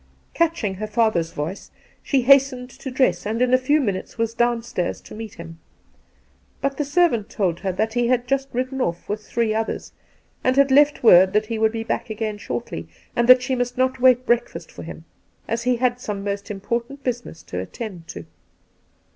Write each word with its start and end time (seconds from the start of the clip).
Catching 0.33 0.73
her 0.73 0.87
father's 0.87 1.31
voice, 1.31 1.69
she 2.01 2.23
hastened 2.23 2.71
to 2.71 2.89
dress, 2.89 3.23
and 3.27 3.39
in 3.39 3.53
a 3.53 3.57
few 3.59 3.79
minutes 3.79 4.17
was 4.17 4.33
downstairs 4.33 4.99
to 5.01 5.13
meet 5.13 5.35
him; 5.35 5.59
but 6.59 6.77
the 6.77 6.83
servant 6.85 7.29
told 7.29 7.59
her 7.59 7.71
that 7.71 7.93
he 7.93 8.07
had 8.07 8.27
just 8.27 8.47
ridden 8.51 8.81
off 8.81 9.07
with 9.07 9.23
three 9.23 9.53
others, 9.53 9.91
and 10.43 10.55
had 10.57 10.71
left 10.71 11.03
word 11.03 11.33
that 11.33 11.45
he 11.45 11.59
would 11.59 11.71
be 11.71 11.83
back 11.83 12.09
again 12.09 12.39
shortly, 12.39 12.87
and 13.15 13.29
that 13.29 13.43
she 13.43 13.53
must 13.53 13.77
not 13.77 13.99
wait 14.01 14.25
breakfast 14.25 14.71
for 14.71 14.81
him, 14.81 15.05
as 15.47 15.61
he 15.61 15.75
had 15.75 16.01
some 16.01 16.23
most 16.23 16.49
important 16.49 17.03
business 17.03 17.43
to 17.43 17.59
attend 17.59 18.07
to. 18.07 18.25